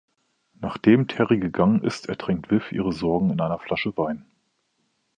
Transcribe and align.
Nachdem 0.59 1.07
Terry 1.07 1.37
gegangen 1.37 1.83
ist, 1.83 2.09
ertränkt 2.09 2.49
Viv 2.49 2.71
ihre 2.71 2.91
Sorgen 2.91 3.29
in 3.29 3.39
einer 3.39 3.59
Flasche 3.59 3.95
Wein. 3.97 4.25